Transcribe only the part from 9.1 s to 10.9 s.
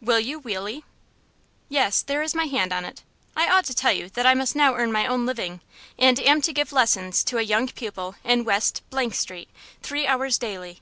Street, three hours daily."